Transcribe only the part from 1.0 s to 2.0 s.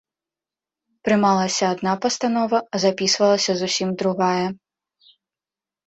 Прымалася адна